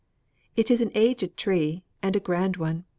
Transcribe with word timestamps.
It 0.55 0.71
is 0.71 0.81
an 0.81 0.89
aged 0.95 1.37
tree, 1.37 1.83
and 2.01 2.15
a 2.15 2.19
grand 2.19 2.57
one. 2.57 2.85